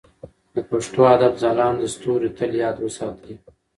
[0.53, 3.33] د پښتو ادب ځلانده ستوري تل یاد وساتئ.